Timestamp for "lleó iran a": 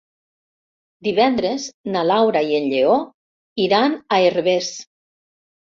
2.73-4.25